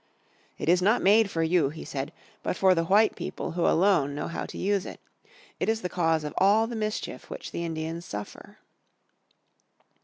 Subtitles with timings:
[0.57, 2.11] "It is not made for you," he said,
[2.41, 4.99] "but for the white people who alone know how to use it.
[5.59, 8.57] It is the cause of all the mischief which the Indians suffer."